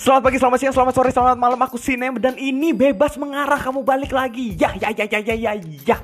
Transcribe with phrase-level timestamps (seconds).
[0.00, 1.60] Selamat pagi, selamat siang, selamat sore, selamat malam.
[1.60, 4.56] Aku Sinem dan ini bebas mengarah kamu balik lagi.
[4.56, 5.96] Ya, ya, ya, ya, ya, ya, ya.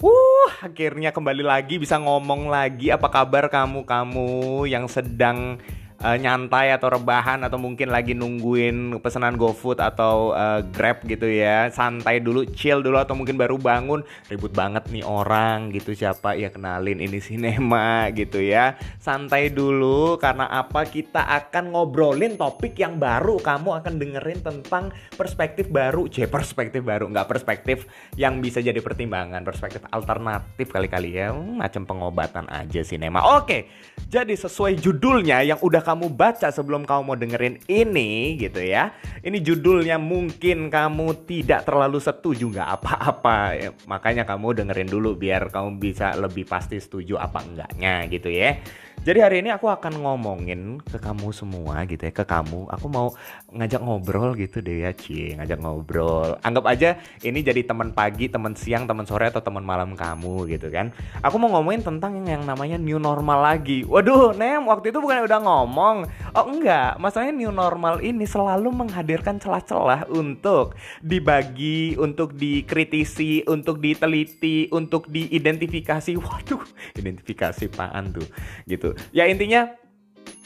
[0.00, 2.88] Uh, akhirnya kembali lagi bisa ngomong lagi.
[2.88, 5.60] Apa kabar kamu, kamu yang sedang
[6.02, 11.70] uh, nyantai atau rebahan atau mungkin lagi nungguin pesanan GoFood atau uh, Grab gitu ya.
[11.70, 16.50] Santai dulu, chill dulu atau mungkin baru bangun, ribut banget nih orang gitu siapa ya
[16.52, 18.78] kenalin ini sinema gitu ya.
[19.02, 20.86] Santai dulu karena apa?
[20.86, 23.38] Kita akan ngobrolin topik yang baru.
[23.38, 29.42] Kamu akan dengerin tentang perspektif baru, c perspektif baru, nggak perspektif yang bisa jadi pertimbangan,
[29.42, 31.34] perspektif alternatif kali-kali ya.
[31.34, 33.38] Hmm, macam pengobatan aja sinema.
[33.38, 33.70] Oke.
[34.08, 38.92] Jadi sesuai judulnya yang udah kamu baca sebelum kamu mau dengerin ini gitu ya.
[39.24, 43.38] Ini judulnya mungkin kamu tidak terlalu setuju nggak apa-apa.
[43.56, 48.60] Ya, makanya kamu dengerin dulu biar kamu bisa lebih pasti setuju apa enggaknya gitu ya.
[49.02, 52.70] Jadi hari ini aku akan ngomongin ke kamu semua gitu ya, ke kamu.
[52.70, 53.14] Aku mau
[53.50, 56.38] ngajak ngobrol gitu deh ya, Cie, ngajak ngobrol.
[56.46, 60.68] Anggap aja ini jadi teman pagi, teman siang, teman sore atau teman malam kamu gitu
[60.68, 60.92] kan.
[61.24, 63.86] Aku mau ngomongin tentang yang namanya new normal lagi.
[63.86, 65.96] Waduh, Nem, waktu itu bukan udah ngomong.
[66.36, 74.68] Oh enggak, masalahnya new normal ini selalu menghadirkan celah-celah untuk dibagi, untuk dikritisi, untuk diteliti,
[74.74, 76.12] untuk diidentifikasi.
[76.22, 76.62] Waduh,
[76.98, 78.26] identifikasi apaan tuh
[78.66, 78.96] gitu gitu.
[79.12, 79.68] Ya intinya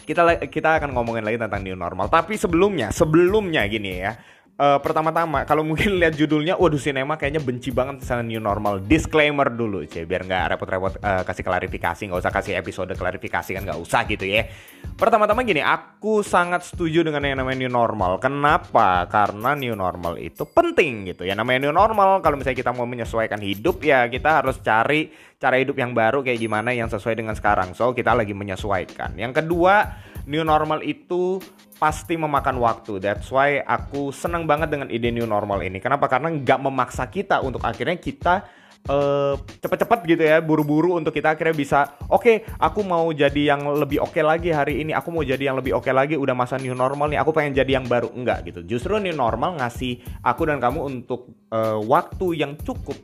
[0.03, 2.11] kita kita akan ngomongin lagi tentang new normal.
[2.11, 4.19] Tapi sebelumnya sebelumnya gini ya
[4.63, 8.79] uh, pertama-tama kalau mungkin lihat judulnya waduh sinema kayaknya benci banget sama new normal.
[8.79, 13.63] Disclaimer dulu sih biar nggak repot-repot uh, kasih klarifikasi nggak usah kasih episode klarifikasi kan
[13.67, 14.47] nggak usah gitu ya.
[14.95, 18.23] Pertama-tama gini aku sangat setuju dengan yang namanya new normal.
[18.23, 19.11] Kenapa?
[19.11, 21.27] Karena new normal itu penting gitu.
[21.27, 25.11] Ya namanya new normal kalau misalnya kita mau menyesuaikan hidup ya kita harus cari
[25.43, 27.75] cara hidup yang baru kayak gimana yang sesuai dengan sekarang.
[27.75, 29.19] So, kita lagi menyesuaikan.
[29.19, 29.91] Yang kedua,
[30.27, 31.43] new normal itu
[31.79, 33.03] pasti memakan waktu.
[33.03, 35.83] That's why aku senang banget dengan ide new normal ini.
[35.83, 36.07] Kenapa?
[36.07, 38.47] Karena nggak memaksa kita untuk akhirnya kita
[38.89, 41.79] uh, cepet-cepet gitu ya buru-buru untuk kita akhirnya bisa
[42.11, 45.53] oke okay, aku mau jadi yang lebih oke okay lagi hari ini aku mau jadi
[45.53, 48.11] yang lebih oke okay lagi udah masa new normal nih aku pengen jadi yang baru
[48.11, 52.97] enggak gitu justru new normal ngasih aku dan kamu untuk uh, waktu yang cukup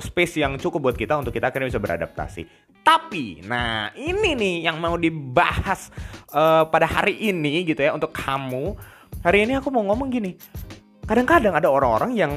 [0.00, 2.42] space yang cukup buat kita untuk kita akhirnya bisa beradaptasi
[2.84, 5.88] tapi nah ini nih yang mau dibahas
[6.30, 8.76] uh, pada hari ini gitu ya untuk kamu.
[9.24, 10.36] Hari ini aku mau ngomong gini
[11.04, 12.32] kadang-kadang ada orang-orang yang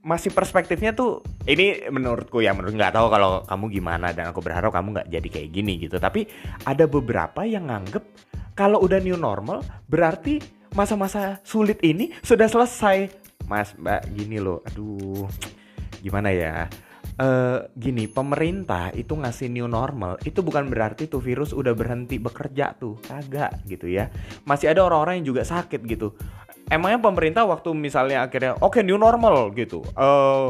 [0.00, 4.72] masih perspektifnya tuh ini menurutku ya menurut nggak tahu kalau kamu gimana dan aku berharap
[4.72, 6.00] kamu nggak jadi kayak gini gitu.
[6.00, 6.24] Tapi
[6.64, 8.04] ada beberapa yang nganggep
[8.56, 10.40] kalau udah new normal berarti
[10.72, 13.12] masa-masa sulit ini sudah selesai.
[13.44, 15.26] Mas mbak gini loh aduh
[16.00, 16.70] gimana ya
[17.20, 22.72] Uh, gini, pemerintah itu ngasih new normal itu bukan berarti tuh virus udah berhenti bekerja
[22.80, 24.08] tuh, kagak gitu ya.
[24.48, 26.16] Masih ada orang-orang yang juga sakit gitu.
[26.72, 29.84] Emangnya pemerintah waktu misalnya akhirnya oke okay, new normal gitu.
[29.92, 30.48] Uh,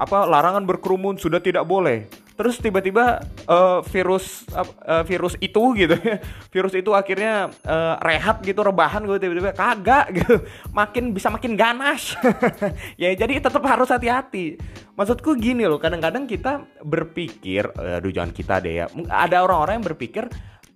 [0.00, 6.20] apa larangan berkerumun sudah tidak boleh terus tiba-tiba uh, virus uh, virus itu gitu ya.
[6.56, 10.44] Virus itu akhirnya uh, rehat gitu rebahan gitu tiba-tiba kagak gitu.
[10.70, 12.12] Makin bisa makin ganas.
[12.96, 14.56] Ya jadi tetap harus hati-hati.
[14.96, 18.86] Maksudku gini loh kadang-kadang kita berpikir aduh jangan kita deh ya.
[19.08, 20.24] Ada orang-orang yang berpikir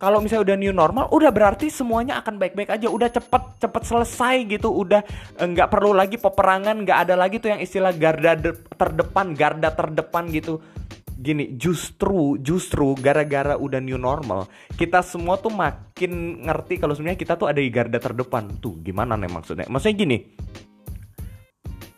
[0.01, 4.37] kalau misalnya udah new normal, udah berarti semuanya akan baik-baik aja, udah cepet cepet selesai
[4.49, 5.05] gitu, udah
[5.37, 8.33] nggak perlu lagi peperangan, nggak ada lagi tuh yang istilah garda
[8.81, 10.65] terdepan, garda terdepan gitu.
[11.21, 14.49] Gini, justru justru gara-gara udah new normal,
[14.81, 18.57] kita semua tuh makin ngerti kalau sebenarnya kita tuh ada di garda terdepan.
[18.57, 19.69] Tuh gimana nih maksudnya?
[19.69, 20.17] Maksudnya gini,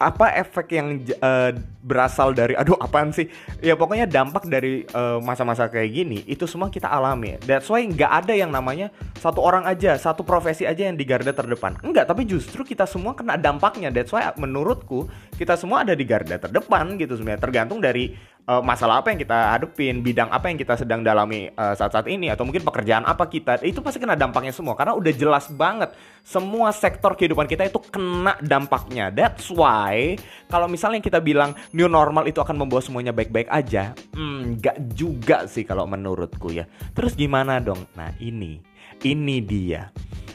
[0.03, 1.55] apa efek yang uh,
[1.87, 3.31] berasal dari aduh apaan sih?
[3.63, 7.39] Ya pokoknya dampak dari eh, masa-masa uh, kayak gini itu semua kita alami.
[7.43, 11.31] That's why nggak ada yang namanya satu orang aja satu profesi aja yang di garda
[11.31, 11.79] terdepan.
[11.83, 13.95] Enggak tapi justru kita semua kena dampaknya.
[13.95, 15.07] That's why menurutku
[15.39, 17.43] kita semua ada di garda terdepan gitu sebenarnya.
[17.43, 18.15] Tergantung dari
[18.49, 22.31] uh, masalah apa yang kita hadepin, bidang apa yang kita sedang dalami uh, saat-saat ini
[22.33, 26.71] atau mungkin pekerjaan apa kita, itu pasti kena dampaknya semua karena udah jelas banget semua
[26.71, 29.11] sektor kehidupan kita itu kena dampaknya.
[29.11, 30.19] That's why
[30.51, 35.67] kalau misalnya kita bilang new normal itu akan membawa semuanya baik-baik aja, nggak juga sih
[35.67, 36.67] kalau menurutku ya.
[36.95, 37.87] Terus gimana dong?
[37.99, 38.63] Nah ini,
[39.03, 39.91] ini dia.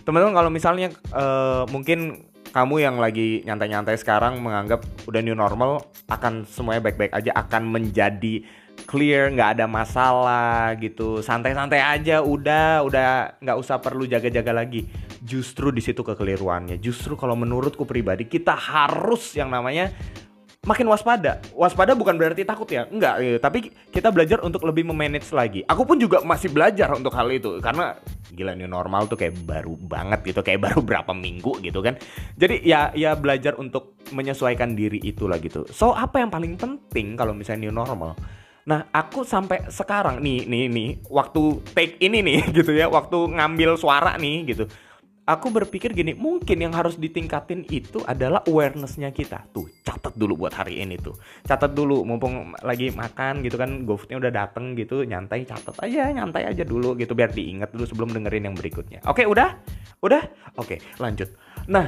[0.08, 6.48] Teman-teman kalau misalnya uh, mungkin kamu yang lagi nyantai-nyantai sekarang menganggap udah new normal akan
[6.48, 8.44] semuanya baik-baik aja akan menjadi
[8.86, 11.20] clear nggak ada masalah gitu.
[11.26, 13.08] Santai-santai aja udah udah
[13.42, 14.86] nggak usah perlu jaga-jaga lagi.
[15.24, 16.78] Justru di situ kekeliruannya.
[16.78, 19.90] Justru kalau menurutku pribadi kita harus yang namanya
[20.68, 21.40] makin waspada.
[21.56, 23.24] Waspada bukan berarti takut ya, enggak.
[23.24, 23.38] Gitu.
[23.40, 25.64] Tapi kita belajar untuk lebih memanage lagi.
[25.64, 27.96] Aku pun juga masih belajar untuk hal itu karena
[28.36, 31.96] gila new normal tuh kayak baru banget gitu, kayak baru berapa minggu gitu kan.
[32.36, 35.64] Jadi ya ya belajar untuk menyesuaikan diri itulah gitu.
[35.72, 38.20] So apa yang paling penting kalau misalnya new normal?
[38.68, 43.80] Nah, aku sampai sekarang nih, nih, nih, waktu take ini nih, gitu ya, waktu ngambil
[43.80, 44.68] suara nih, gitu
[45.28, 49.44] aku berpikir gini, mungkin yang harus ditingkatin itu adalah awarenessnya kita.
[49.52, 51.20] Tuh, catat dulu buat hari ini tuh.
[51.44, 56.48] Catat dulu, mumpung lagi makan gitu kan, GoFoodnya udah dateng gitu, nyantai catat aja, nyantai
[56.48, 59.04] aja dulu gitu biar diingat dulu sebelum dengerin yang berikutnya.
[59.04, 59.60] Oke, udah?
[60.00, 60.24] Udah?
[60.56, 61.28] Oke, lanjut.
[61.68, 61.84] Nah,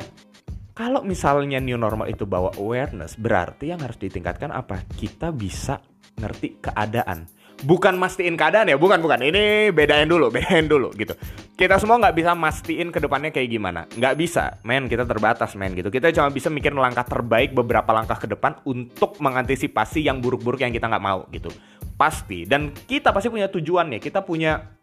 [0.76, 4.84] kalau misalnya new normal itu bawa awareness, berarti yang harus ditingkatkan apa?
[5.00, 5.80] Kita bisa
[6.20, 8.78] ngerti keadaan bukan mastiin keadaan ya?
[8.80, 9.20] Bukan bukan.
[9.20, 11.16] Ini bedain dulu bedain dulu gitu.
[11.60, 13.84] Kita semua nggak bisa mastiin ke depannya kayak gimana.
[13.96, 14.60] Nggak bisa.
[14.64, 15.92] Men kita terbatas men gitu.
[15.92, 20.72] Kita cuma bisa mikir langkah terbaik beberapa langkah ke depan untuk mengantisipasi yang buruk-buruk yang
[20.72, 21.52] kita nggak mau gitu.
[22.00, 22.48] Pasti.
[22.48, 24.00] Dan kita pasti punya tujuan ya.
[24.00, 24.80] Kita punya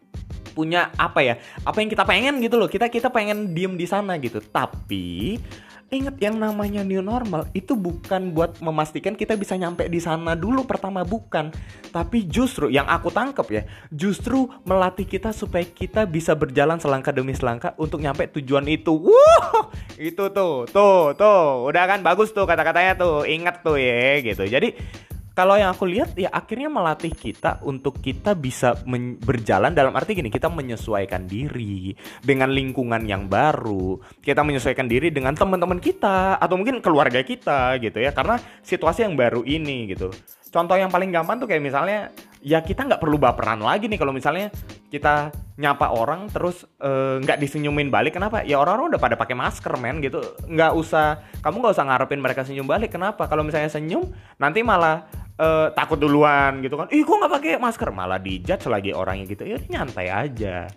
[0.52, 1.36] punya apa ya?
[1.64, 2.68] Apa yang kita pengen gitu loh.
[2.68, 4.40] Kita kita pengen diem di sana gitu.
[4.44, 5.36] Tapi
[5.86, 10.66] Ingat yang namanya new normal itu bukan buat memastikan kita bisa nyampe di sana dulu
[10.66, 11.54] pertama bukan,
[11.94, 13.62] tapi justru yang aku tangkep ya,
[13.94, 18.98] justru melatih kita supaya kita bisa berjalan selangkah demi selangkah untuk nyampe tujuan itu.
[18.98, 24.42] Wuh, itu tuh, tuh, tuh, udah kan bagus tuh kata-katanya tuh, ingat tuh ya gitu.
[24.42, 24.74] Jadi
[25.36, 28.72] kalau yang aku lihat ya akhirnya melatih kita untuk kita bisa
[29.20, 31.92] berjalan dalam arti gini kita menyesuaikan diri
[32.24, 34.00] dengan lingkungan yang baru.
[34.24, 38.16] Kita menyesuaikan diri dengan teman-teman kita atau mungkin keluarga kita gitu ya.
[38.16, 40.08] Karena situasi yang baru ini gitu.
[40.48, 42.08] Contoh yang paling gampang tuh kayak misalnya
[42.44, 44.52] ya kita nggak perlu baperan lagi nih kalau misalnya
[44.92, 48.16] kita nyapa orang terus eh, nggak uh, disenyumin balik.
[48.16, 48.44] Kenapa?
[48.44, 50.20] Ya orang-orang udah pada pakai masker men gitu.
[50.46, 52.92] Nggak usah kamu nggak usah ngarepin mereka senyum balik.
[52.92, 53.26] Kenapa?
[53.26, 54.04] Kalau misalnya senyum
[54.36, 55.08] nanti malah
[55.40, 56.88] uh, takut duluan gitu kan.
[56.92, 57.88] Ih kok nggak pakai masker?
[57.90, 59.48] Malah dijudge lagi orangnya gitu.
[59.48, 60.68] Ya nyantai aja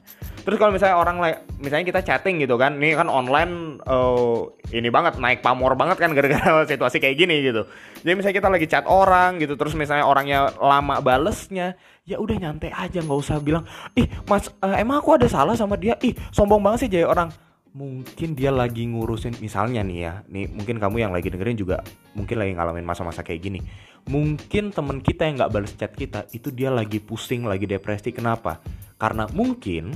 [0.49, 1.21] terus kalau misalnya orang
[1.61, 6.09] misalnya kita chatting gitu kan ini kan online uh, ini banget naik pamor banget kan
[6.17, 7.69] gara-gara situasi kayak gini gitu.
[8.01, 11.77] Jadi misalnya kita lagi chat orang gitu terus misalnya orangnya lama balesnya
[12.09, 13.61] ya udah nyantai aja nggak usah bilang
[13.93, 15.93] ih mas uh, emang aku ada salah sama dia?
[16.01, 17.29] Ih sombong banget sih jadi orang.
[17.69, 21.85] Mungkin dia lagi ngurusin misalnya nih ya nih mungkin kamu yang lagi dengerin juga
[22.17, 23.61] mungkin lagi ngalamin masa-masa kayak gini.
[24.09, 28.57] Mungkin temen kita yang nggak balas chat kita itu dia lagi pusing lagi depresi kenapa?
[28.97, 29.93] Karena mungkin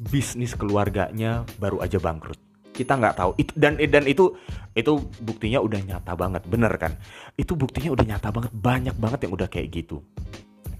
[0.00, 2.40] bisnis keluarganya baru aja bangkrut.
[2.72, 3.30] Kita nggak tahu.
[3.36, 4.32] Itu dan dan itu
[4.72, 6.42] itu buktinya udah nyata banget.
[6.48, 6.96] Bener kan?
[7.36, 8.52] Itu buktinya udah nyata banget.
[8.56, 10.00] Banyak banget yang udah kayak gitu.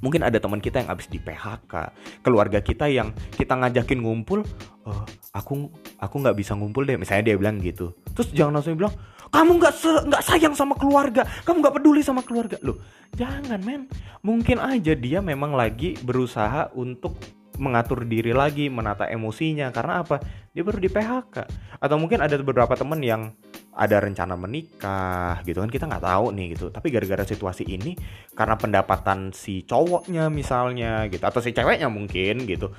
[0.00, 1.92] Mungkin ada teman kita yang habis di PHK
[2.24, 4.40] keluarga kita yang kita ngajakin ngumpul
[4.88, 5.04] uh,
[5.36, 5.68] aku
[6.00, 6.96] aku nggak bisa ngumpul deh.
[6.96, 7.92] Misalnya dia bilang gitu.
[8.16, 8.96] Terus jangan langsung bilang
[9.28, 9.74] kamu nggak
[10.08, 11.28] nggak sayang sama keluarga.
[11.44, 12.56] Kamu nggak peduli sama keluarga.
[12.64, 12.80] Loh
[13.12, 13.92] jangan men.
[14.24, 17.20] Mungkin aja dia memang lagi berusaha untuk
[17.60, 20.16] mengatur diri lagi menata emosinya karena apa?
[20.50, 21.36] Dia baru di PHK
[21.78, 23.30] atau mungkin ada beberapa temen yang
[23.70, 26.72] ada rencana menikah gitu kan kita nggak tahu nih gitu.
[26.72, 27.94] Tapi gara-gara situasi ini
[28.32, 32.72] karena pendapatan si cowoknya misalnya gitu atau si ceweknya mungkin gitu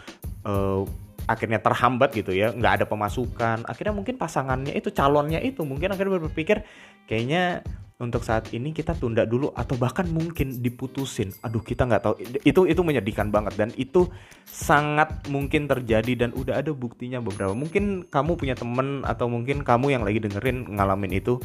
[0.44, 0.84] uh,
[1.30, 3.64] akhirnya terhambat gitu ya nggak ada pemasukan.
[3.70, 6.66] Akhirnya mungkin pasangannya itu calonnya itu mungkin akhirnya berpikir
[7.06, 7.64] kayaknya
[8.02, 11.30] untuk saat ini kita tunda dulu atau bahkan mungkin diputusin.
[11.46, 12.16] Aduh kita nggak tahu.
[12.42, 14.10] Itu itu menyedihkan banget dan itu
[14.50, 17.54] sangat mungkin terjadi dan udah ada buktinya beberapa.
[17.54, 21.38] Mungkin kamu punya temen atau mungkin kamu yang lagi dengerin ngalamin itu.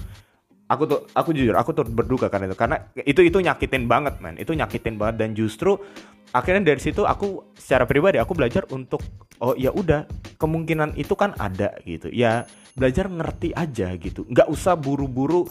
[0.67, 4.35] Aku tuh aku jujur aku tuh berduka karena itu karena itu itu nyakitin banget man
[4.35, 5.79] itu nyakitin banget dan justru
[6.35, 8.99] akhirnya dari situ aku secara pribadi aku belajar untuk
[9.39, 10.11] oh ya udah
[10.43, 15.47] kemungkinan itu kan ada gitu ya belajar ngerti aja gitu nggak usah buru-buru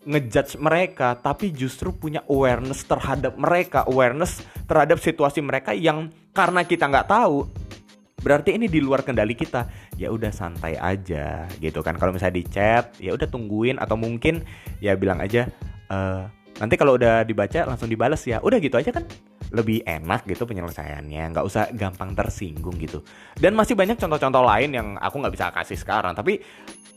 [0.00, 6.88] ngejudge mereka tapi justru punya awareness terhadap mereka awareness terhadap situasi mereka yang karena kita
[6.88, 7.44] nggak tahu
[8.20, 9.66] berarti ini di luar kendali kita.
[9.96, 11.96] Ya udah santai aja gitu kan.
[11.96, 14.44] Kalau misalnya di chat ya udah tungguin atau mungkin
[14.78, 15.48] ya bilang aja
[15.88, 15.98] e,
[16.60, 18.38] nanti kalau udah dibaca langsung dibales ya.
[18.44, 19.04] Udah gitu aja kan
[19.50, 23.02] lebih enak gitu penyelesaiannya nggak usah gampang tersinggung gitu.
[23.34, 26.42] Dan masih banyak contoh-contoh lain yang aku nggak bisa kasih sekarang tapi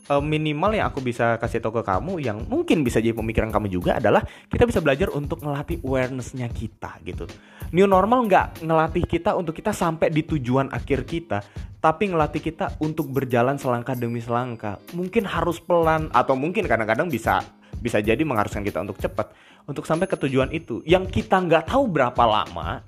[0.09, 3.71] uh, minimal yang aku bisa kasih tahu ke kamu yang mungkin bisa jadi pemikiran kamu
[3.71, 7.29] juga adalah kita bisa belajar untuk ngelatih awarenessnya kita gitu.
[7.73, 11.41] New normal nggak ngelatih kita untuk kita sampai di tujuan akhir kita
[11.83, 14.79] tapi ngelatih kita untuk berjalan selangkah demi selangkah.
[14.95, 17.43] Mungkin harus pelan atau mungkin kadang-kadang bisa
[17.83, 19.35] bisa jadi mengharuskan kita untuk cepat
[19.67, 20.83] untuk sampai ke tujuan itu.
[20.83, 22.83] Yang kita nggak tahu berapa lama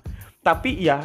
[0.46, 1.02] tapi ya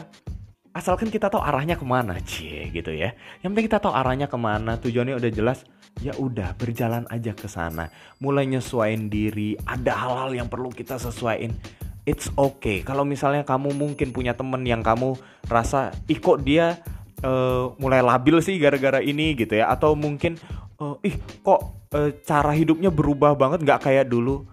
[0.71, 3.17] asalkan kita tahu arahnya ke mana cie gitu ya.
[3.41, 5.65] Yang penting kita tahu arahnya ke mana tujuannya udah jelas
[5.99, 7.89] ya udah berjalan aja ke sana.
[8.21, 11.57] Mulai nyesuaiin diri ada hal-hal yang perlu kita sesuaiin
[12.05, 12.85] it's okay.
[12.85, 15.17] Kalau misalnya kamu mungkin punya temen yang kamu
[15.49, 16.79] rasa ih kok dia
[17.25, 19.73] uh, mulai labil sih gara-gara ini gitu ya.
[19.73, 20.37] Atau mungkin
[20.79, 24.45] uh, ih kok uh, cara hidupnya berubah banget nggak kayak dulu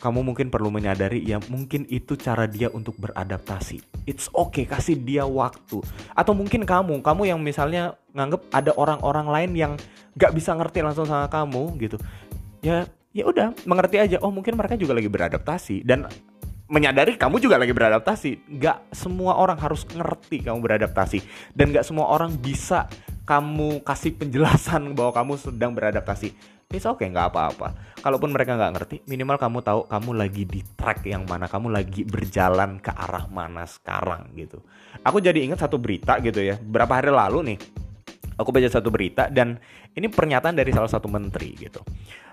[0.00, 3.84] kamu mungkin perlu menyadari ya mungkin itu cara dia untuk beradaptasi.
[4.08, 5.84] It's okay, kasih dia waktu.
[6.16, 9.72] Atau mungkin kamu, kamu yang misalnya nganggep ada orang-orang lain yang
[10.16, 12.00] gak bisa ngerti langsung sama kamu gitu.
[12.64, 14.16] Ya, ya udah, mengerti aja.
[14.24, 16.08] Oh mungkin mereka juga lagi beradaptasi dan
[16.72, 18.56] menyadari kamu juga lagi beradaptasi.
[18.56, 21.20] Gak semua orang harus ngerti kamu beradaptasi
[21.52, 22.88] dan gak semua orang bisa
[23.28, 27.98] kamu kasih penjelasan bahwa kamu sedang beradaptasi it's okay nggak apa-apa.
[28.00, 32.06] Kalaupun mereka nggak ngerti minimal kamu tahu kamu lagi di track yang mana kamu lagi
[32.06, 34.62] berjalan ke arah mana sekarang gitu.
[35.02, 36.56] Aku jadi ingat satu berita gitu ya.
[36.56, 37.58] Berapa hari lalu nih
[38.38, 39.58] aku baca satu berita dan
[39.98, 41.82] ini pernyataan dari salah satu menteri gitu.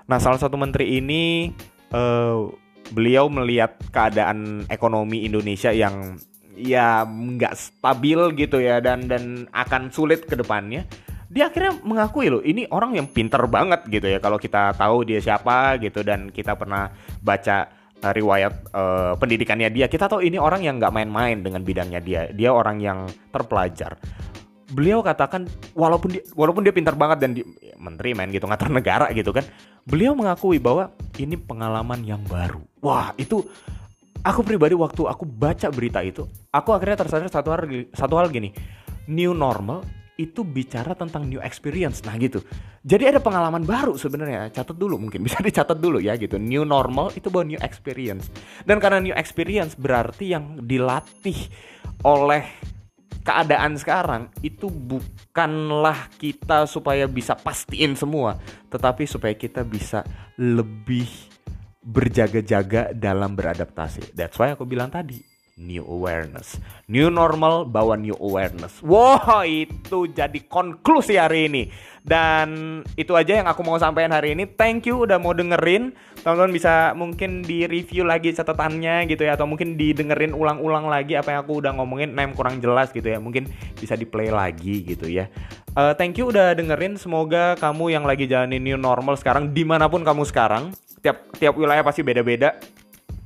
[0.07, 1.51] Nah salah satu menteri ini
[1.91, 2.47] uh,
[2.93, 6.15] beliau melihat keadaan ekonomi Indonesia yang
[6.57, 10.85] ya nggak stabil gitu ya dan dan akan sulit ke depannya
[11.27, 14.19] dia akhirnya mengakui loh ini orang yang pinter banget gitu ya.
[14.23, 16.87] Kalau kita tahu dia siapa gitu dan kita pernah
[17.19, 17.67] baca
[18.03, 22.21] uh, riwayat uh, pendidikannya dia kita tahu ini orang yang nggak main-main dengan bidangnya dia.
[22.31, 23.99] Dia orang yang terpelajar.
[24.67, 27.43] Beliau katakan walaupun dia walaupun dia pintar banget dan di,
[27.79, 29.47] menteri main gitu ngatur negara gitu kan
[29.87, 32.59] beliau mengakui bahwa ini pengalaman yang baru.
[32.83, 33.43] Wah itu
[34.23, 38.51] aku pribadi waktu aku baca berita itu aku akhirnya tersadar satu hal satu hal gini.
[39.07, 39.87] New normal
[40.17, 42.01] itu bicara tentang new experience.
[42.01, 42.41] Nah gitu.
[42.81, 44.49] Jadi ada pengalaman baru sebenarnya.
[44.49, 46.41] Catat dulu mungkin bisa dicatat dulu ya gitu.
[46.41, 48.33] New normal itu bahwa new experience.
[48.65, 51.37] Dan karena new experience berarti yang dilatih
[52.01, 52.43] oleh
[53.21, 58.39] keadaan sekarang itu bukanlah kita supaya bisa pastiin semua,
[58.71, 60.07] tetapi supaya kita bisa
[60.39, 61.07] lebih
[61.83, 64.15] berjaga-jaga dalam beradaptasi.
[64.15, 65.19] That's why aku bilang tadi,
[65.57, 66.61] new awareness.
[66.85, 68.79] New normal bawa new awareness.
[68.85, 71.63] Wow, itu jadi konklusi hari ini.
[72.07, 74.47] Dan itu aja yang aku mau sampaikan hari ini.
[74.47, 75.91] Thank you udah mau dengerin.
[76.23, 81.35] Teman-teman bisa mungkin di review lagi catatannya gitu ya atau mungkin didengerin ulang-ulang lagi apa
[81.35, 83.19] yang aku udah ngomongin nem kurang jelas gitu ya.
[83.19, 85.27] Mungkin bisa di play lagi gitu ya.
[85.75, 86.95] Uh, thank you udah dengerin.
[86.95, 90.71] Semoga kamu yang lagi jalanin new normal sekarang di mana pun kamu sekarang.
[91.03, 92.55] Tiap tiap wilayah pasti beda-beda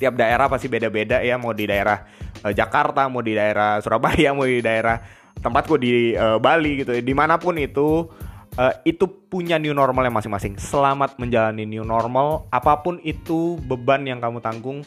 [0.02, 2.02] tiap daerah pasti beda-beda ya mau di daerah
[2.44, 4.98] uh, Jakarta mau di daerah Surabaya mau di daerah
[5.42, 6.94] tempatku di uh, Bali gitu.
[6.98, 8.10] Di mana pun itu
[8.58, 10.58] uh, itu punya new normalnya masing-masing.
[10.60, 12.50] Selamat menjalani new normal.
[12.54, 14.82] Apa pun itu beban yang kamu tanggung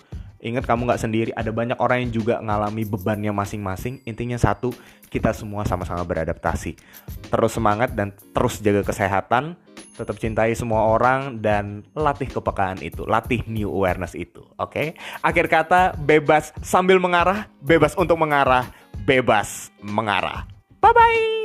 [0.44, 4.04] Ingat kamu nggak sendiri, ada banyak orang yang juga ngalami bebannya masing-masing.
[4.04, 4.76] Intinya satu,
[5.08, 6.76] kita semua sama-sama beradaptasi.
[7.32, 9.56] Terus semangat dan terus jaga kesehatan,
[9.94, 14.42] tetap cintai semua orang dan latih kepekaan itu, latih new awareness itu.
[14.58, 14.70] Oke?
[14.70, 14.88] Okay?
[15.22, 18.66] Akhir kata, bebas sambil mengarah, bebas untuk mengarah,
[19.06, 20.44] bebas mengarah.
[20.82, 21.43] Bye bye.